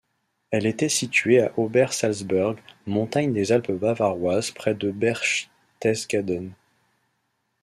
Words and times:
Elle 0.49 0.65
était 0.65 0.89
située 0.89 1.43
à 1.43 1.51
Obersalzberg, 1.59 2.57
montagne 2.87 3.33
des 3.33 3.51
Alpes 3.51 3.73
bavaroises 3.73 4.49
près 4.49 4.73
de 4.73 4.89
Berchtesgaden. 4.89 6.53